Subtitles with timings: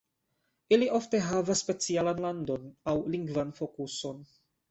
[0.75, 4.27] Ili ofte havas specialan landon, aŭ lingvan fokuson.